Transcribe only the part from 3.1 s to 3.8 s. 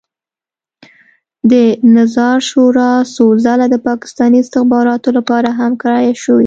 څو ځله د